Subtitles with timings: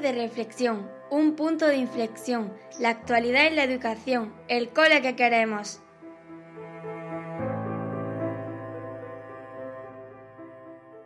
[0.01, 5.81] De reflexión, un punto de inflexión, la actualidad en la educación, el cole que queremos.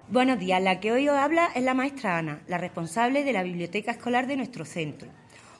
[0.07, 3.43] Buenos días, la que hoy os habla es la maestra Ana, la responsable de la
[3.43, 5.09] biblioteca escolar de nuestro centro.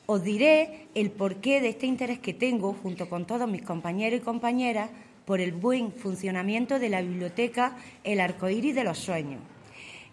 [0.06, 4.24] Os diré el porqué de este interés que tengo, junto con todos mis compañeros y
[4.24, 4.90] compañeras,
[5.26, 7.76] por el buen funcionamiento de la biblioteca
[8.06, 9.42] El Arcoíris de los Sueños.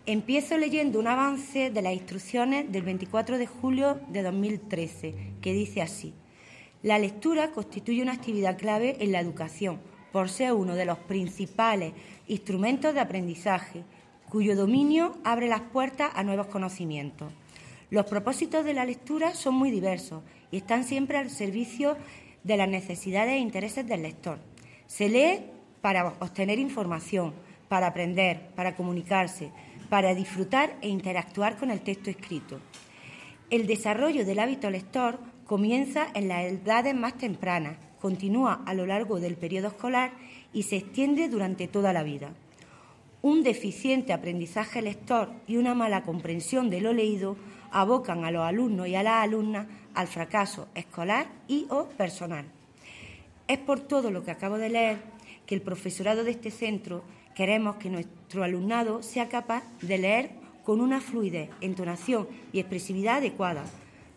[0.06, 5.80] Empiezo leyendo un avance de las instrucciones del 24 de julio de 2013, que dice
[5.80, 6.12] así.
[6.82, 9.80] La lectura constituye una actividad clave en la educación,
[10.12, 11.94] por ser uno de los principales
[12.28, 13.82] instrumentos de aprendizaje,
[14.28, 17.32] cuyo dominio abre las puertas a nuevos conocimientos.
[17.88, 21.96] Los propósitos de la lectura son muy diversos y están siempre al servicio
[22.42, 24.38] de las necesidades e intereses del lector.
[24.86, 25.46] Se lee
[25.80, 27.32] para obtener información,
[27.68, 29.50] para aprender, para comunicarse,
[29.88, 32.60] para disfrutar e interactuar con el texto escrito.
[33.50, 39.20] El desarrollo del hábito lector comienza en las edades más tempranas, continúa a lo largo
[39.20, 40.12] del periodo escolar
[40.52, 42.32] y se extiende durante toda la vida.
[43.22, 47.36] Un deficiente aprendizaje lector y una mala comprensión de lo leído
[47.70, 52.44] abocan a los alumnos y a las alumnas al fracaso escolar y o personal.
[53.48, 54.98] Es por todo lo que acabo de leer
[55.46, 57.02] que el profesorado de este centro
[57.34, 60.30] Queremos que nuestro alumnado sea capaz de leer
[60.64, 63.64] con una fluidez, entonación y expresividad adecuada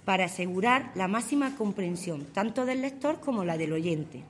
[0.05, 4.23] para asegurar la máxima comprensión tanto del lector como la del oyente.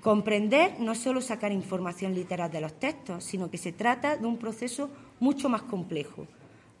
[0.00, 4.26] Comprender no es solo sacar información literal de los textos, sino que se trata de
[4.26, 4.88] un proceso
[5.18, 6.26] mucho más complejo.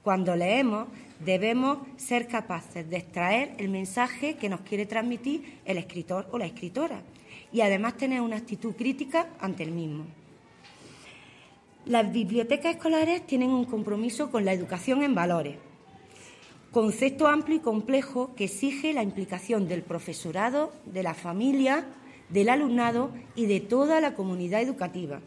[0.04, 0.86] Cuando leemos
[1.18, 6.46] debemos ser capaces de extraer el mensaje que nos quiere transmitir el escritor o la
[6.46, 7.02] escritora
[7.52, 10.04] y además tener una actitud crítica ante el mismo.
[11.86, 15.54] Las bibliotecas escolares tienen un compromiso con la educación en valores,
[16.72, 21.86] concepto amplio y complejo que exige la implicación del profesorado, de la familia,
[22.28, 25.20] del alumnado y de toda la comunidad educativa.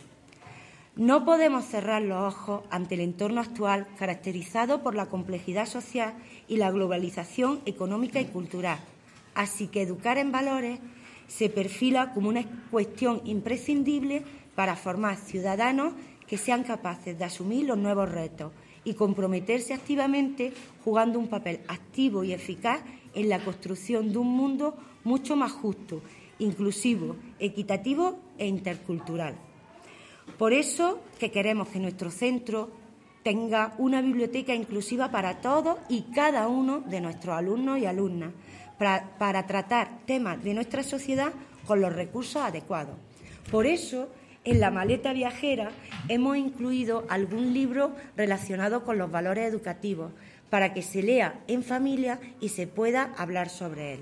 [0.97, 6.15] No podemos cerrar los ojos ante el entorno actual caracterizado por la complejidad social
[6.49, 8.79] y la globalización económica y cultural.
[9.33, 10.81] Así que educar en valores
[11.29, 14.25] se perfila como una cuestión imprescindible
[14.55, 15.93] para formar ciudadanos
[16.29, 18.53] que sean capaces de asumir los nuevos retos
[18.83, 20.53] y comprometerse activamente
[20.85, 22.81] jugando un papel activo y eficaz
[23.15, 26.01] en la construcción de un mundo mucho más justo,
[26.37, 29.35] inclusivo, equitativo e intercultural.
[30.37, 32.69] Por eso que queremos que nuestro centro
[33.23, 38.31] tenga una biblioteca inclusiva para todos y cada uno de nuestros alumnos y alumnas,
[38.77, 41.33] para, para tratar temas de nuestra sociedad
[41.65, 42.95] con los recursos adecuados.
[43.51, 44.09] Por eso
[44.45, 45.71] en la maleta viajera
[46.07, 50.11] hemos incluido algún libro relacionado con los valores educativos
[50.49, 53.99] para que se lea en familia y se pueda hablar sobre él.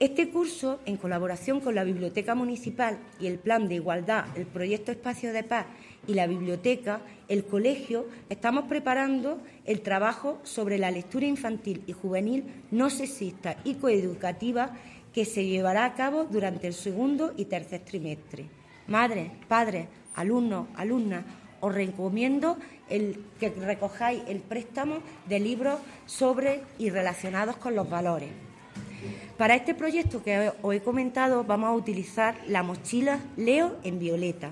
[0.00, 4.90] Este curso, en colaboración con la Biblioteca Municipal y el Plan de Igualdad, el Proyecto
[4.90, 5.66] Espacio de Paz
[6.06, 12.44] y la Biblioteca, el Colegio, estamos preparando el trabajo sobre la lectura infantil y juvenil
[12.70, 14.74] no sexista y coeducativa
[15.12, 18.59] que se llevará a cabo durante el segundo y tercer trimestre.
[18.90, 21.24] Madres, padres, alumnos, alumnas,
[21.60, 22.58] os recomiendo
[22.88, 24.98] el, que recojáis el préstamo
[25.28, 28.30] de libros sobre y relacionados con los valores.
[29.38, 34.50] Para este proyecto que os he comentado vamos a utilizar la mochila Leo en Violeta,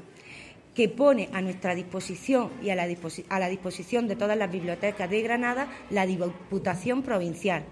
[0.73, 2.87] que pone a nuestra disposición y a la,
[3.29, 7.64] a la disposición de todas las bibliotecas de Granada la Diputación Provincial,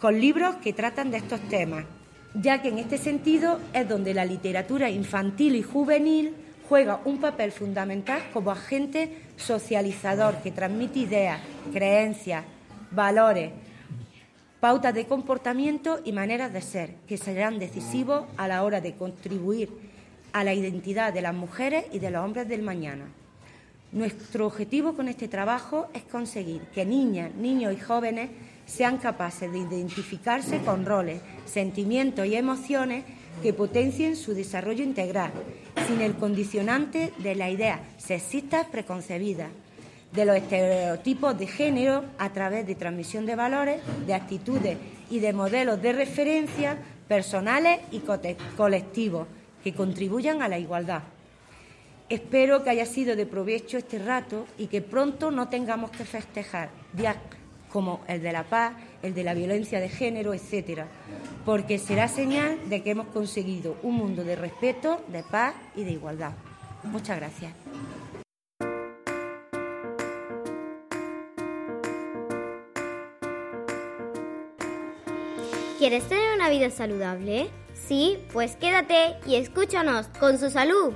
[0.00, 1.84] con libros que tratan de estos temas
[2.40, 6.34] ya que en este sentido es donde la literatura infantil y juvenil
[6.68, 11.40] juega un papel fundamental como agente socializador que transmite ideas,
[11.72, 12.44] creencias,
[12.90, 13.52] valores,
[14.60, 19.70] pautas de comportamiento y maneras de ser que serán decisivos a la hora de contribuir
[20.32, 23.06] a la identidad de las mujeres y de los hombres del mañana.
[23.92, 28.30] Nuestro objetivo con este trabajo es conseguir que niñas, niños y jóvenes
[28.66, 33.04] sean capaces de identificarse con roles, sentimientos y emociones
[33.42, 35.30] que potencien su desarrollo integral,
[35.86, 39.50] sin el condicionante de la idea sexistas preconcebidas,
[40.12, 44.78] de los estereotipos de género a través de transmisión de valores, de actitudes
[45.10, 46.78] y de modelos de referencia
[47.08, 48.02] personales y
[48.56, 49.28] colectivos
[49.62, 51.02] que contribuyan a la igualdad.
[52.08, 56.70] Espero que haya sido de provecho este rato y que pronto no tengamos que festejar
[57.72, 60.88] como el de la paz, el de la violencia de género, etcétera,
[61.44, 65.92] porque será señal de que hemos conseguido un mundo de respeto, de paz y de
[65.92, 66.32] igualdad.
[66.84, 67.52] Muchas gracias.
[75.78, 77.48] ¿Quieres tener una vida saludable?
[77.74, 80.94] Sí, pues quédate y escúchanos con su salud.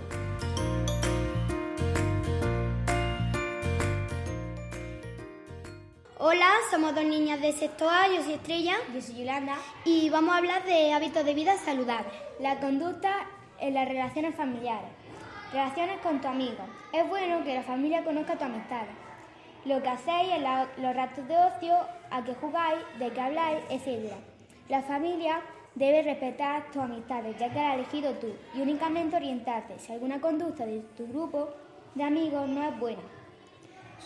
[6.33, 10.33] Hola, somos dos niñas de sexto A, yo soy Estrella, yo soy Yolanda y vamos
[10.33, 12.13] a hablar de hábitos de vida saludables.
[12.39, 13.27] La conducta
[13.59, 14.91] en las relaciones familiares,
[15.53, 16.63] relaciones con tu amigo.
[16.93, 18.85] Es bueno que la familia conozca tu amistad,
[19.65, 21.75] lo que hacéis en los ratos de ocio,
[22.13, 24.13] a qué jugáis, de qué habláis, etc.
[24.69, 25.41] La familia
[25.75, 30.21] debe respetar tus amistades, ya que la has elegido tú, y únicamente orientarte si alguna
[30.21, 31.49] conducta de tu grupo
[31.97, 33.20] de amigos no es buena.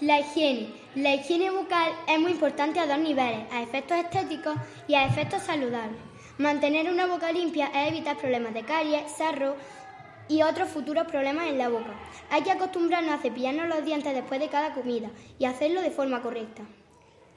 [0.01, 0.71] La higiene.
[0.97, 4.57] La higiene bucal es muy importante a dos niveles, a efectos estéticos
[4.89, 6.01] y a efectos saludables.
[6.37, 9.55] Mantener una boca limpia es evitar problemas de caries, sarro
[10.29, 11.95] y otros futuros problemas en la boca.
[12.29, 16.23] Hay que acostumbrarnos a cepillarnos los dientes después de cada comida y hacerlo de forma
[16.23, 16.65] correcta.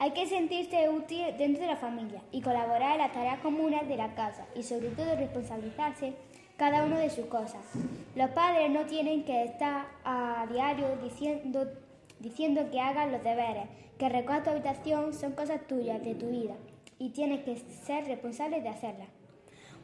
[0.00, 3.96] Hay que sentirse útil dentro de la familia y colaborar en las tareas comunes de
[3.96, 6.14] la casa y sobre todo responsabilizarse
[6.56, 7.62] cada uno de sus cosas.
[8.16, 11.68] Los padres no tienen que estar a diario diciendo,
[12.20, 13.68] diciendo que hagan los deberes,
[13.98, 16.54] que recojas tu habitación son cosas tuyas, de tu vida,
[16.98, 19.08] y tienes que ser responsable de hacerlas.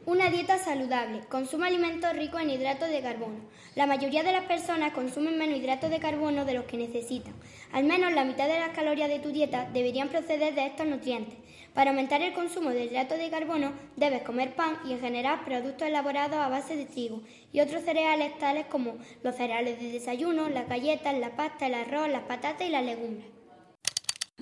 [0.07, 1.21] Una dieta saludable.
[1.29, 3.39] Consume alimentos ricos en hidratos de carbono.
[3.73, 7.33] La mayoría de las personas consumen menos hidratos de carbono de los que necesitan.
[7.71, 11.35] Al menos la mitad de las calorías de tu dieta deberían proceder de estos nutrientes.
[11.75, 15.89] Para aumentar el consumo de hidratos de carbono debes comer pan y en general productos
[15.89, 20.69] elaborados a base de trigo y otros cereales tales como los cereales de desayuno, las
[20.69, 23.25] galletas, la pasta, el arroz, las patatas y las legumbres.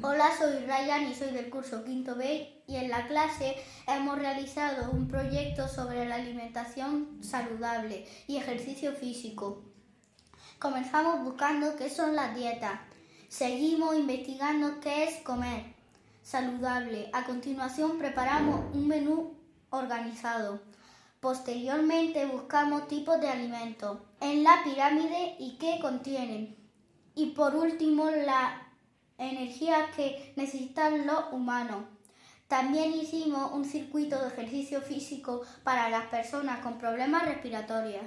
[0.03, 3.55] Hola, soy Ryan y soy del curso Quinto B y en la clase
[3.87, 9.63] hemos realizado un proyecto sobre la alimentación saludable y ejercicio físico.
[10.59, 12.79] Comenzamos buscando qué son las dietas.
[13.27, 15.72] Seguimos investigando qué es comer
[16.23, 17.09] saludable.
[17.13, 19.37] A continuación preparamos un menú
[19.69, 20.61] organizado.
[21.19, 26.55] Posteriormente buscamos tipos de alimentos en la pirámide y qué contienen.
[27.15, 28.67] Y por último la
[29.17, 31.83] energía que necesitan los humanos.
[32.47, 38.03] También hicimos un circuito de ejercicio físico para las personas con problemas respiratorios.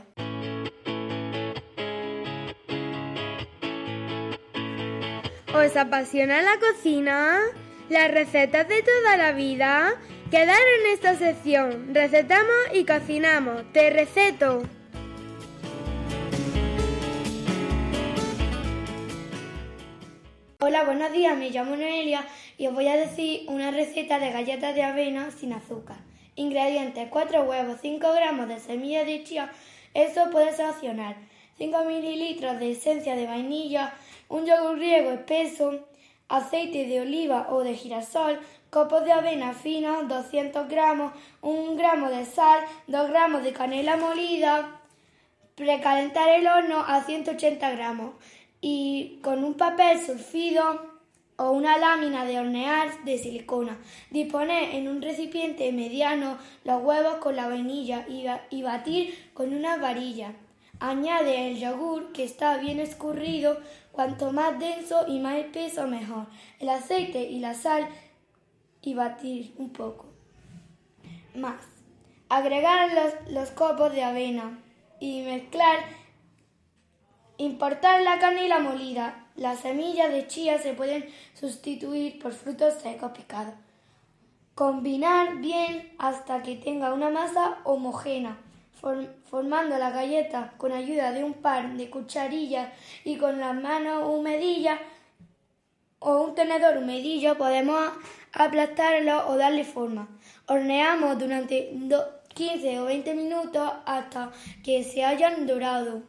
[5.54, 7.40] ¿Os apasiona la cocina?
[7.88, 9.94] ¿Las recetas de toda la vida?
[10.28, 11.94] Quedar en esta sección.
[11.94, 13.72] Recetamos y cocinamos.
[13.72, 14.64] Te receto.
[20.58, 22.26] Hola, buenos días, me llamo Noelia
[22.58, 25.98] y os voy a decir una receta de galletas de avena sin azúcar.
[26.34, 29.52] Ingredientes, 4 huevos, 5 gramos de semillas de chía,
[29.94, 31.14] eso puede ser opcional,
[31.58, 33.94] 5 mililitros de esencia de vainilla,
[34.28, 35.86] un yogur griego espeso,
[36.28, 38.38] aceite de oliva o de girasol,
[38.70, 44.80] copos de avena fina, 200 gramos, 1 gramo de sal, 2 gramos de canela molida,
[45.54, 48.14] precalentar el horno a 180 gramos
[48.60, 50.96] y con un papel sulfido
[51.38, 53.78] o una lámina de hornear de silicona.
[54.10, 60.32] Disponer en un recipiente mediano los huevos con la vainilla y, batir con una varilla.
[60.78, 63.58] Añade el yogur que está bien escurrido,
[63.96, 66.26] cuanto más denso y más espeso mejor.
[66.60, 67.88] El aceite y la sal
[68.80, 70.06] y batir un poco.
[71.34, 71.62] Más.
[72.28, 74.60] Agregar los, los copos de avena
[75.00, 75.78] y mezclar
[77.38, 79.26] Importar la canela molida.
[79.36, 83.52] Las semillas de chía se pueden sustituir por frutos secos picados.
[84.54, 88.38] Combinar bien hasta que tenga una masa homogénea,
[88.80, 92.72] formando la galleta con ayuda de un par de cucharillas
[93.04, 94.78] y con las manos humedillas
[95.98, 97.90] o un tenedor humedillo podemos
[98.32, 100.08] aplastarlo o darle forma.
[100.46, 101.72] Horneamos durante
[102.34, 104.30] 15 o 20 minutos hasta
[104.62, 106.02] que se hayan dorado.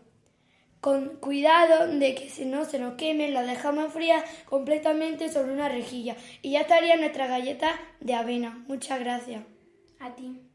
[0.82, 6.16] Con cuidado de que no se nos queme, la dejamos enfriar completamente sobre una rejilla
[6.44, 8.64] y ya estaría nuestra galleta de avena.
[8.68, 9.44] Muchas gracias.
[10.00, 10.47] A ti.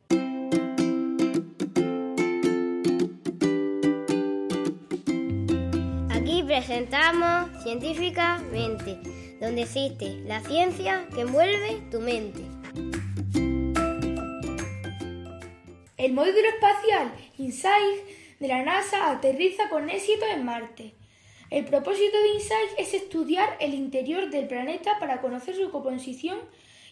[6.52, 8.98] Presentamos científicamente,
[9.40, 12.42] donde existe la ciencia que envuelve tu mente.
[15.96, 20.94] El módulo espacial InSight de la NASA aterriza con éxito en Marte.
[21.48, 26.38] El propósito de InSight es estudiar el interior del planeta para conocer su composición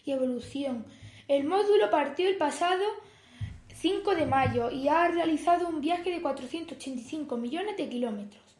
[0.05, 0.87] y evolución.
[1.27, 2.83] El módulo partió el pasado
[3.75, 8.50] 5 de mayo y ha realizado un viaje de 485 millones de kilómetros.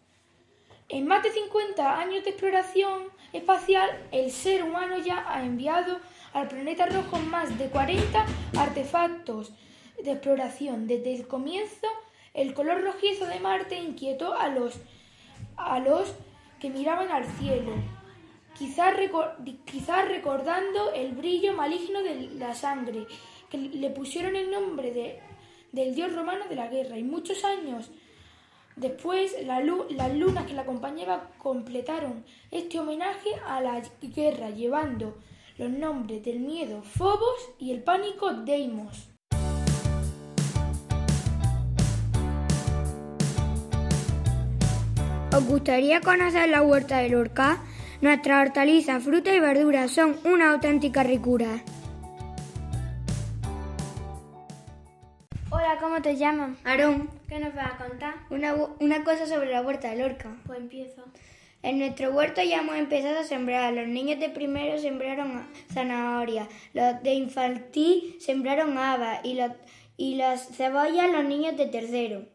[0.91, 6.01] En más de 50 años de exploración espacial, el ser humano ya ha enviado
[6.33, 8.25] al planeta rojo más de 40
[8.57, 9.53] artefactos
[10.03, 10.87] de exploración.
[10.87, 11.87] Desde el comienzo,
[12.33, 14.81] el color rojizo de Marte inquietó a los,
[15.55, 16.13] a los
[16.59, 17.73] que miraban al cielo,
[18.57, 18.93] quizás,
[20.09, 23.07] recordando el brillo maligno de la sangre,
[23.49, 25.21] que le pusieron el nombre de,
[25.71, 26.97] del dios romano de la guerra.
[26.97, 27.89] Y muchos años
[28.75, 35.17] después, las lunas que la acompañaban completaron este homenaje a la guerra, llevando
[35.57, 39.09] los nombres del miedo Phobos y el pánico Deimos.
[45.33, 47.59] ¿Os gustaría conocer la huerta del Orca?
[48.01, 51.63] Nuestras hortalizas, frutas y verduras son una auténtica ricura.
[55.51, 56.57] Hola, ¿cómo te llamas?
[56.65, 57.20] Aarón.
[57.31, 58.15] ¿Qué nos vas a contar?
[58.29, 60.35] Una, una cosa sobre la huerta del Orca.
[60.45, 61.01] Pues empiezo.
[61.63, 63.73] En nuestro huerto ya hemos empezado a sembrar.
[63.73, 69.51] Los niños de primero sembraron zanahoria, los de infantil sembraron habas y, los,
[69.95, 72.25] y las cebollas los niños de tercero.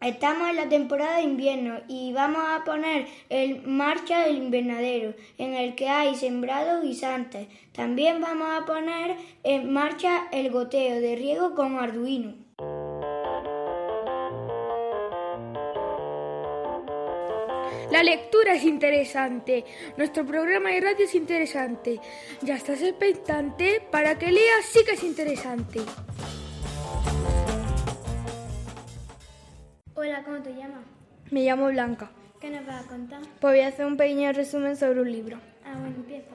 [0.00, 5.52] Estamos en la temporada de invierno y vamos a poner en marcha el invernadero en
[5.52, 7.48] el que hay sembrados guisantes.
[7.72, 12.41] También vamos a poner en marcha el goteo de riego con Arduino.
[17.92, 19.66] La lectura es interesante.
[19.98, 22.00] Nuestro programa de radio es interesante.
[22.40, 25.80] Ya estás expectante para que leas, sí que es interesante.
[29.94, 30.86] Hola, ¿cómo te llamas?
[31.30, 32.10] Me llamo Blanca.
[32.40, 33.20] ¿Qué nos vas a contar?
[33.38, 35.38] Pues voy a hacer un pequeño resumen sobre un libro.
[35.62, 36.30] Ah, bueno, empiezo.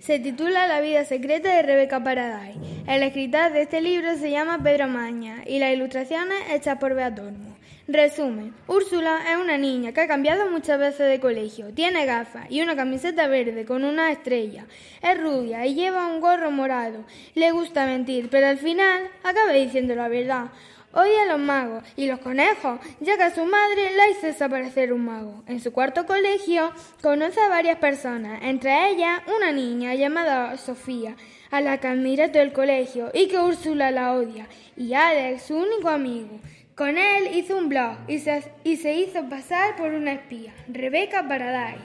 [0.00, 2.60] Se titula La vida secreta de Rebeca Paradise.
[2.86, 7.53] El escritor de este libro se llama Pedro Maña y las ilustraciones hechas por Beatormo.
[7.86, 8.54] Resumen.
[8.66, 11.66] Úrsula es una niña que ha cambiado muchas veces de colegio.
[11.74, 14.64] Tiene gafas y una camiseta verde con una estrella.
[15.02, 17.04] Es rubia y lleva un gorro morado.
[17.34, 20.46] Le gusta mentir, pero al final acaba diciendo la verdad.
[20.94, 24.90] Odia a los magos y los conejos, ya que a su madre la hizo desaparecer
[24.90, 25.42] un mago.
[25.46, 26.72] En su cuarto colegio
[27.02, 31.16] conoce a varias personas, entre ellas una niña llamada Sofía,
[31.50, 35.56] a la que admira todo el colegio y que Úrsula la odia, y Alex, su
[35.56, 36.40] único amigo.
[36.74, 41.84] Con él hizo un blog y se, hizo pasar por una espía, Rebeca Paradise.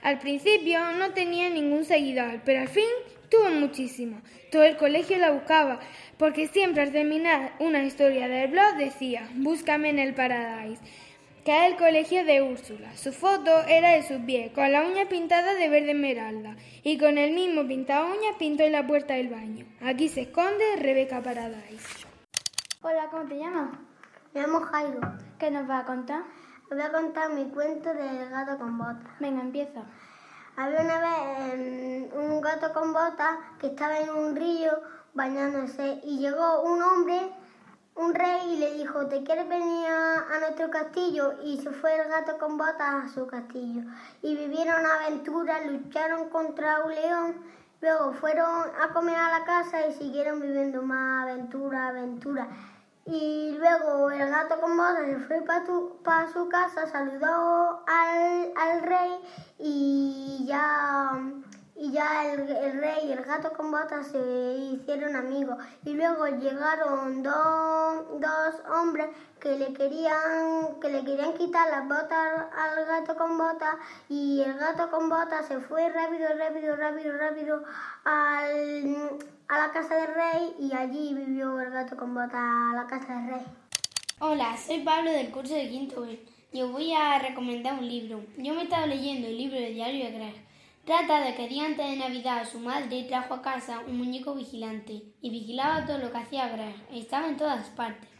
[0.00, 2.88] Al principio no tenía ningún seguidor, pero al fin
[3.30, 4.22] tuvo muchísimo.
[4.50, 5.78] Todo el colegio la buscaba,
[6.16, 10.80] porque siempre al terminar una historia del blog decía, búscame en el Paradise,
[11.44, 12.96] que es el colegio de Úrsula.
[12.96, 17.18] Su foto era de sus pies, con la uña pintada de verde esmeralda, y con
[17.18, 19.66] el mismo pinta uñas pintó en la puerta del baño.
[19.82, 22.06] Aquí se esconde Rebeca Paradise.
[22.80, 23.89] Hola, ¿cómo te llamas?
[24.32, 25.00] Me llamo Jairo.
[25.40, 26.22] ¿Qué nos vas a contar?
[26.70, 29.18] Os voy a contar mi cuento del gato con botas.
[29.18, 29.80] Venga, empieza.
[30.56, 34.70] Había una vez un gato con botas que estaba en un río
[35.14, 37.32] bañándose y llegó un hombre,
[37.96, 41.34] un rey, y le dijo, ¿te quieres venir a, nuestro castillo?
[41.42, 43.82] Y se fue el gato con botas a su castillo.
[44.22, 47.34] Y vivieron aventuras, lucharon contra un león,
[47.80, 52.48] luego fueron a comer a la casa y siguieron viviendo más aventura, aventura.
[53.06, 55.42] Y luego el gato con botas se fue
[56.04, 59.20] para su casa, saludó al, al rey
[59.58, 61.18] y ya
[61.80, 65.56] y ya el, rey y el gato con botas se hicieron amigos.
[65.82, 69.08] Y luego llegaron dos, dos hombres
[69.40, 73.76] que le querían que le querían quitar las botas al gato con botas
[74.10, 77.64] y el gato con botas se fue rápido, rápido, rápido, rápido
[78.04, 79.18] al,
[79.48, 83.14] a la casa del rey y allí vivió el gato con botas a la casa
[83.14, 83.46] del rey.
[84.18, 86.22] Hola, soy Pablo del curso de quinto B.
[86.52, 88.20] Yo voy a recomendar un libro.
[88.36, 90.49] Yo me he estado leyendo el libro de Diario de Greg
[90.90, 95.04] Trata de que día antes de Navidad su madre trajo a casa un muñeco vigilante
[95.20, 96.74] y vigilaba todo lo que hacía Greg.
[96.92, 98.10] Estaba en todas partes.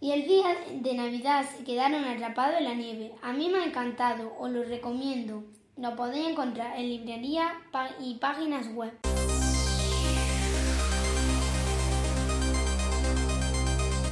[0.00, 3.10] Y el día de Navidad se quedaron atrapados en la nieve.
[3.22, 5.42] A mí me ha encantado, os lo recomiendo.
[5.76, 7.60] Lo podéis encontrar en librería
[7.98, 8.92] y páginas web.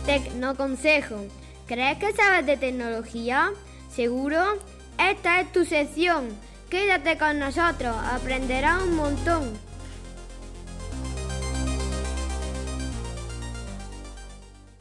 [0.05, 1.27] Tecnoconsejo.
[1.69, 3.53] ¿Crees que sabes de tecnología?
[3.89, 4.43] ¿Seguro?
[4.99, 6.46] Esta es tu sección.
[6.71, 9.53] Quédate con nosotros, aprenderás un montón.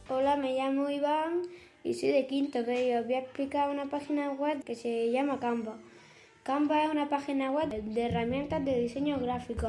[0.08, 1.42] Hola, me llamo Iván
[1.84, 5.38] y soy de Quinto y os voy a explicar una página web que se llama
[5.38, 5.76] Canva.
[6.42, 9.68] Canva es una página web de herramientas de diseño gráfico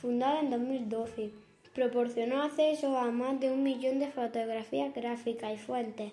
[0.00, 1.30] fundada en 2012.
[1.74, 6.10] Proporcionó acceso a más de un millón de fotografías gráficas y fuentes.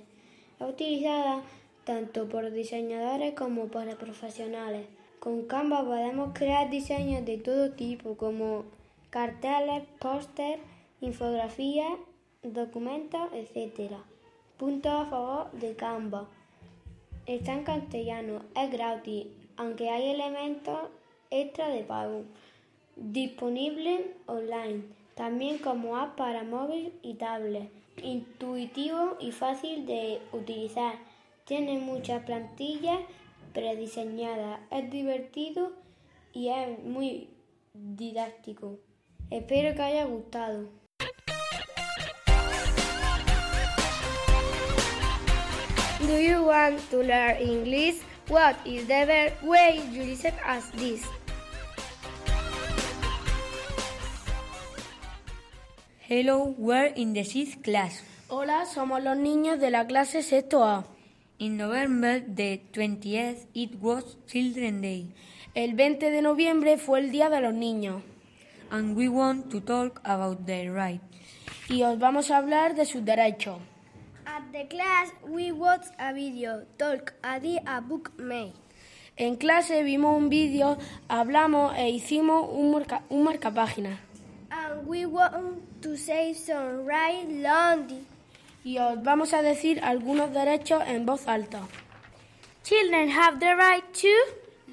[0.59, 1.41] Es utilizada
[1.85, 4.87] tanto por diseñadores como por profesionales.
[5.21, 8.65] Con Canva podemos crear diseños de todo tipo como
[9.11, 10.57] carteles, póster,
[10.99, 11.93] infografías,
[12.41, 13.97] documentos, etc.
[14.57, 16.27] Punto a favor de Canva.
[17.27, 20.79] Está en castellano, es gratis, aunque hay elementos
[21.29, 22.23] extra de pago.
[22.95, 27.69] Disponible online, también como app para móvil y tablet.
[28.01, 30.95] Intuitivo y fácil de utilizar.
[31.45, 33.01] Tiene muchas plantillas
[33.53, 34.59] prediseñadas.
[34.71, 35.71] Es divertido
[36.33, 37.29] y es muy
[37.73, 38.79] didáctico.
[39.29, 40.69] Espero que haya gustado.
[46.01, 48.01] Do you want to learn English?
[48.27, 51.05] What is the best way you listen as this?
[55.99, 58.03] Hello, we're in the sixth class.
[58.27, 60.85] Hola, somos los niños de la clase sexto A.
[61.41, 65.07] In November the 20th it was Children's Day.
[65.55, 68.03] El 20 de noviembre fue el Día de los Niños.
[68.69, 71.01] And we want to talk about their rights.
[71.67, 73.57] Y os vamos a hablar de sus derechos.
[74.27, 78.53] At the class we watched a video, talk, a a book made.
[79.17, 83.97] En clase vimos un vídeo, hablamos e hicimos un, marca, un marcapágina.
[84.51, 88.05] And we want to say some right long
[88.63, 91.61] y os vamos a decir algunos derechos en voz alta.
[92.63, 94.07] Children have the right to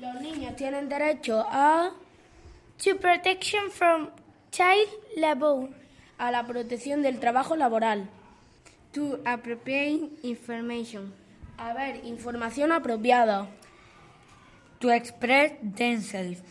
[0.00, 1.90] Los niños tienen derecho a
[2.84, 4.10] to protection from
[4.52, 5.70] child labor,
[6.18, 8.08] a la protección del trabajo laboral.
[8.92, 11.12] To appropriate information,
[11.56, 13.48] a ver información apropiada.
[14.78, 16.42] To express themselves,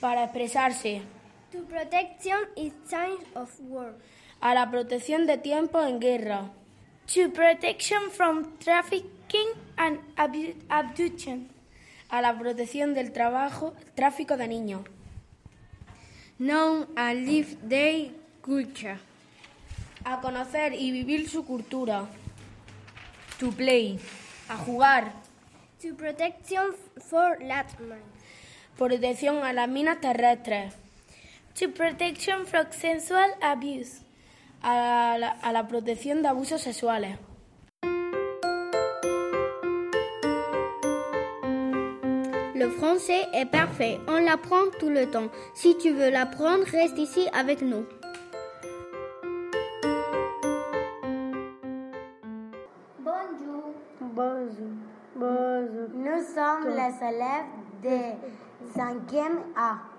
[0.00, 1.02] para expresarse.
[1.50, 3.96] To protection in times of war,
[4.40, 6.52] a la protección de tiempo en guerra
[7.06, 11.48] to protection from trafficking and abduction,
[12.10, 14.82] a la protección del trabajo, tráfico de niños.
[16.38, 18.10] Known and live their
[18.42, 18.98] culture,
[20.04, 22.06] a conocer y vivir su cultura.
[23.38, 23.98] To play,
[24.48, 25.12] a jugar.
[25.82, 28.02] To protection for landmines,
[28.76, 30.74] protección a las minas terrestres.
[31.60, 34.05] To protection from sexual abuse
[34.62, 37.18] a la, a la protección de abusos sexuales.
[42.54, 45.28] Le français est parfait, on l'apprend tout le temps.
[45.54, 47.84] Si tu veux l'apprendre, reste ici avec nous.
[52.98, 53.74] Bonjour.
[54.00, 54.72] Bonjour.
[55.14, 55.88] Bonjour.
[55.94, 59.95] Nous sommes les élèves de 5e A.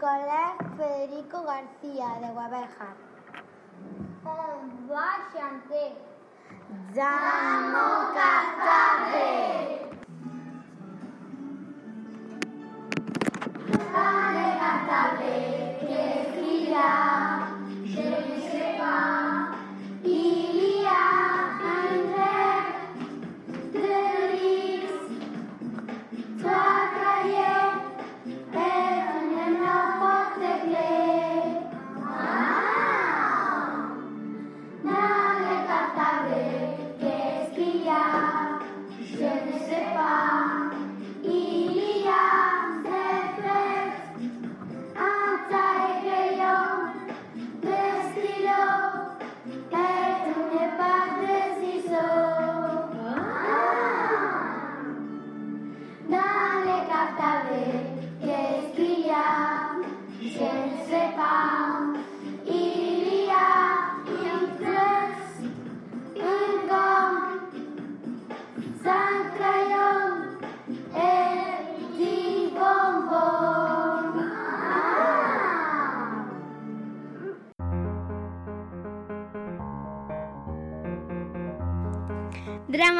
[0.00, 2.96] Collège Federico García de Guabeja.
[4.90, 5.92] Va chanter.
[6.94, 8.10] Damo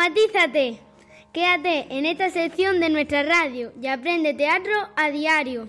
[0.00, 0.78] Dramatízate.
[1.30, 5.68] Quédate en esta sección de nuestra radio y aprende teatro a diario.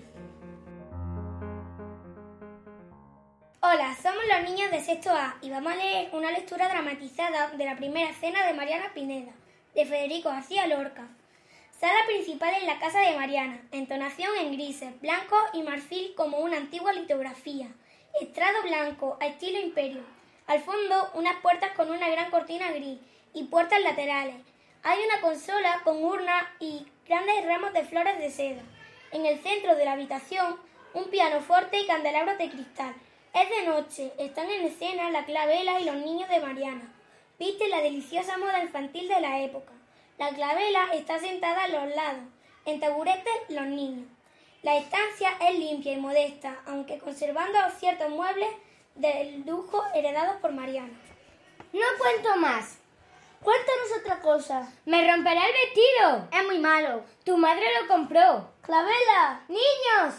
[3.60, 7.64] Hola, somos los niños de sexto A y vamos a leer una lectura dramatizada de
[7.66, 9.32] la primera cena de Mariana Pineda,
[9.74, 11.08] de Federico García Lorca.
[11.78, 16.56] Sala principal en la casa de Mariana, entonación en grises, blanco y marfil como una
[16.56, 17.68] antigua litografía,
[18.18, 20.00] estrado blanco a estilo imperio.
[20.46, 22.98] Al fondo, unas puertas con una gran cortina gris
[23.34, 24.36] y puertas laterales.
[24.82, 28.62] Hay una consola con urna y grandes ramos de flores de seda.
[29.12, 30.58] En el centro de la habitación,
[30.94, 32.94] un piano fuerte y candelabros de cristal.
[33.34, 36.92] Es de noche, están en escena la clavela y los niños de Mariana.
[37.38, 39.72] Viste la deliciosa moda infantil de la época.
[40.18, 42.24] La clavela está sentada a los lados,
[42.66, 44.06] en taburetes los niños.
[44.62, 48.50] La estancia es limpia y modesta, aunque conservando ciertos muebles
[48.94, 50.92] del lujo heredados por Mariana.
[51.72, 52.81] No cuento más.
[53.42, 54.72] Cuéntanos otra cosa.
[54.86, 56.28] Me romperá el vestido.
[56.30, 57.02] Es muy malo.
[57.24, 58.48] Tu madre lo compró.
[58.62, 59.42] Clavela.
[59.48, 60.14] Niños.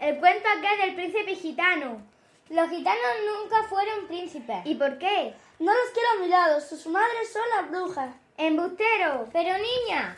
[0.00, 2.00] El cuento aquel del príncipe gitano.
[2.48, 4.64] Los gitanos nunca fueron príncipes.
[4.64, 5.34] ¿Y por qué?
[5.58, 6.60] No los quiero a mi lado.
[6.62, 8.14] Sus madres son las brujas.
[8.38, 9.28] Embustero.
[9.30, 10.16] Pero niña.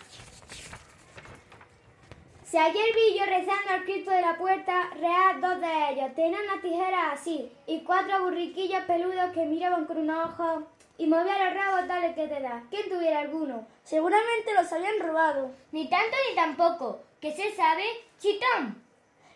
[2.44, 6.14] Si ayer vi yo rezando al Cristo de la puerta, real dos de ellos.
[6.14, 10.66] Tenían una tijera así y cuatro burriquillos peludos que miraban con un ojo
[11.00, 12.62] y movían los rabos tales que te da.
[12.68, 13.66] ¿Quién tuviera alguno?
[13.84, 15.50] Seguramente los habían robado.
[15.72, 17.00] Ni tanto ni tampoco.
[17.22, 17.84] ¿Qué se sabe?
[18.18, 18.84] Chitón.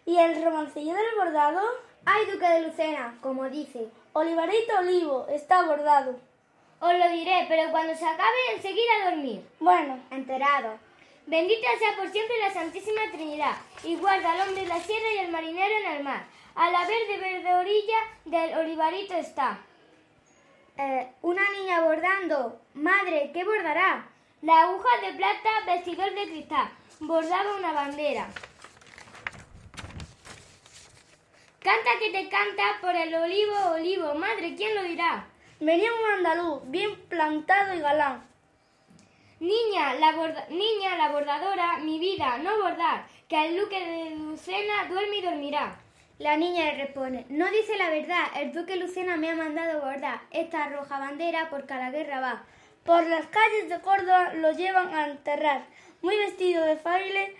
[0.04, 1.62] ¿Y el romancillo del bordado?
[2.04, 3.88] Ay, duque de Lucena, como dice.
[4.12, 6.20] Olivarito Olivo, está bordado.
[6.80, 9.42] Os lo diré, pero cuando se acabe enseguida a dormir.
[9.58, 10.78] Bueno, enterado.
[11.24, 15.18] Bendita sea por siempre la Santísima Trinidad, y guarda al hombre en la sierra y
[15.20, 16.26] al marinero en el mar.
[16.56, 19.60] A la verde verde orilla del olivarito está.
[20.76, 22.60] Eh, una niña bordando.
[22.74, 24.08] Madre, ¿qué bordará?
[24.42, 26.68] La aguja de plata, vestidor de cristal.
[26.98, 28.28] Bordaba una bandera.
[31.60, 34.14] Canta que te canta por el olivo, olivo.
[34.14, 35.28] Madre, ¿quién lo dirá?
[35.60, 38.28] Venía un andaluz, bien plantado y galán.
[39.38, 40.12] Niña la,
[40.48, 45.83] niña, la bordadora, mi vida, no bordar, que el duque de Lucena duerme y dormirá.
[46.18, 50.20] La niña le responde, no dice la verdad, el duque Lucena me ha mandado bordar
[50.30, 52.44] esta roja bandera porque a la guerra va.
[52.84, 55.64] Por las calles de Córdoba lo llevan a enterrar,
[56.02, 57.34] muy vestido de fraile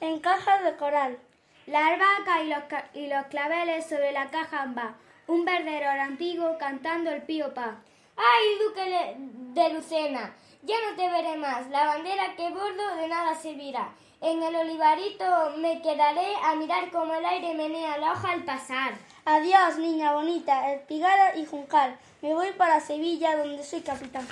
[0.00, 1.18] en cajas de coral.
[1.66, 2.62] La albahaca y los,
[2.94, 4.94] y los claveles sobre la caja va,
[5.26, 7.82] un verdero antiguo cantando el pío pa.
[8.16, 9.16] ¡Ay, duque
[9.60, 10.34] de Lucena!
[10.62, 13.92] Ya no te veré más, la bandera que bordo de nada servirá.
[14.26, 15.26] En el olivarito
[15.58, 18.94] me quedaré a mirar como el aire menea la hoja al pasar.
[19.26, 21.98] Adiós, niña bonita, Espigara y Juncal.
[22.22, 24.26] Me voy para Sevilla, donde soy capitán.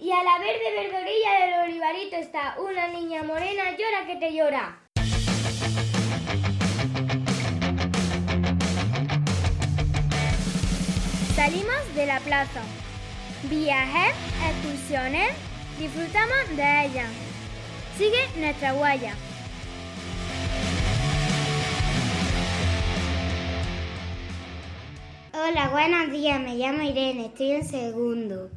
[0.00, 4.78] Y a la verde verdorilla del olivarito está una niña morena, llora que te llora.
[11.34, 12.62] Salimos de la plaza.
[13.42, 14.16] Viajes,
[14.48, 15.34] excursiones,
[15.78, 17.25] disfrutamos de ellas.
[17.96, 19.14] Sigue nuestra huella.
[25.32, 28.50] Hola, buenos días, me llamo Irene, estoy en segundo.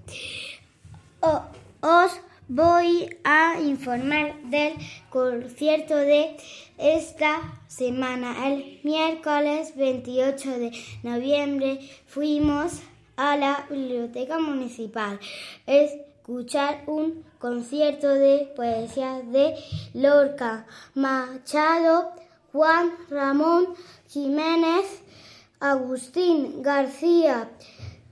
[1.21, 4.73] os voy a informar del
[5.09, 6.35] concierto de
[6.77, 8.45] esta semana.
[8.45, 10.71] El miércoles 28 de
[11.03, 12.81] noviembre fuimos
[13.15, 15.17] a la biblioteca municipal
[16.29, 19.55] escuchar un concierto de poesía de
[19.95, 22.11] Lorca, Machado,
[22.51, 23.69] Juan Ramón
[24.07, 24.85] Jiménez,
[25.59, 27.49] Agustín García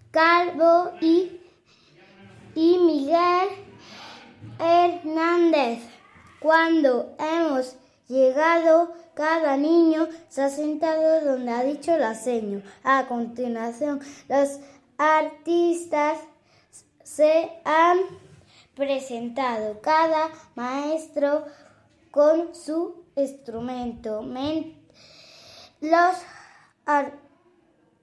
[0.09, 1.39] Calvo y,
[2.55, 3.49] y Miguel
[4.57, 5.83] Hernández.
[6.39, 7.75] Cuando hemos
[8.07, 12.63] llegado, cada niño se ha sentado donde ha dicho la seño.
[12.83, 14.59] A continuación, los
[14.97, 16.17] artistas
[17.07, 17.99] se han
[18.75, 21.45] presentado, cada maestro
[22.11, 24.21] con su instrumento.
[25.79, 26.17] Los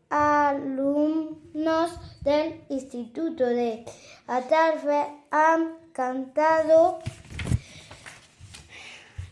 [0.09, 1.91] alumnos
[2.23, 3.85] del Instituto de
[4.27, 6.99] Atarfe han cantado.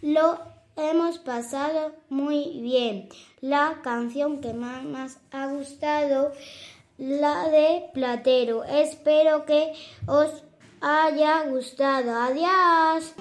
[0.02, 0.38] Lo
[0.76, 3.08] hemos pasado muy bien.
[3.40, 6.32] La canción que más ha gustado,
[7.02, 8.64] la de Platero.
[8.64, 9.72] Espero que
[10.06, 10.44] os
[10.80, 12.10] haya gustado.
[12.16, 13.14] Adiós.